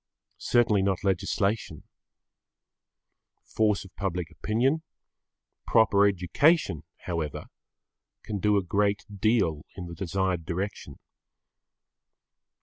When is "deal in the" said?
9.15-9.93